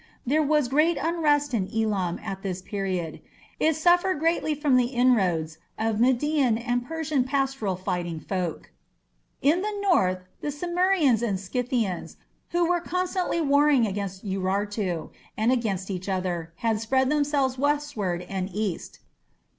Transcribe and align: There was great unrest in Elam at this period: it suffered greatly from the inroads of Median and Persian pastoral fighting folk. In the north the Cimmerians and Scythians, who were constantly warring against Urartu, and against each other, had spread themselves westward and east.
There 0.25 0.41
was 0.41 0.67
great 0.67 0.97
unrest 0.99 1.53
in 1.53 1.69
Elam 1.71 2.17
at 2.23 2.41
this 2.41 2.63
period: 2.63 3.21
it 3.59 3.75
suffered 3.75 4.17
greatly 4.17 4.55
from 4.55 4.75
the 4.75 4.87
inroads 4.87 5.59
of 5.77 5.99
Median 5.99 6.57
and 6.57 6.83
Persian 6.83 7.23
pastoral 7.23 7.75
fighting 7.75 8.19
folk. 8.19 8.71
In 9.43 9.61
the 9.61 9.77
north 9.79 10.23
the 10.41 10.49
Cimmerians 10.49 11.21
and 11.21 11.39
Scythians, 11.39 12.17
who 12.49 12.67
were 12.67 12.81
constantly 12.81 13.41
warring 13.41 13.85
against 13.85 14.25
Urartu, 14.25 15.11
and 15.37 15.51
against 15.51 15.91
each 15.91 16.09
other, 16.09 16.51
had 16.55 16.79
spread 16.81 17.11
themselves 17.11 17.59
westward 17.59 18.23
and 18.27 18.49
east. 18.51 19.01